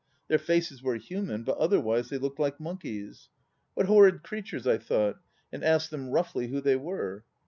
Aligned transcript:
Their 0.29 0.39
faces 0.39 0.81
were 0.81 0.95
human, 0.95 1.43
but 1.43 1.59
otherwise 1.59 2.09
they 2.09 2.17
looked 2.17 2.39
like 2.39 2.59
monkeys. 2.59 3.29
"What 3.75 3.85
horrid 3.85 4.23
creatures," 4.23 4.65
I 4.65 4.79
thought, 4.79 5.21
and 5.53 5.63
asked 5.63 5.91
them 5.91 6.09
roughly 6.09 6.47
who 6.47 6.59
they 6.59 6.75
were. 6.75 7.23